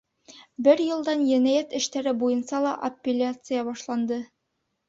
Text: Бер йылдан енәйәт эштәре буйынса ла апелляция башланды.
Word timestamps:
Бер 0.67 0.79
йылдан 0.85 1.21
енәйәт 1.33 1.75
эштәре 1.81 2.13
буйынса 2.23 2.63
ла 2.67 2.75
апелляция 2.89 3.69
башланды. 3.73 4.19